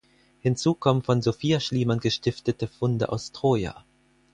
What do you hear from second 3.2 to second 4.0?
Troja.